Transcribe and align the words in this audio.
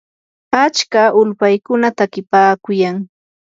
achka 0.63 1.01
ulpaykuna 1.19 1.87
takipaakuyan. 1.97 2.97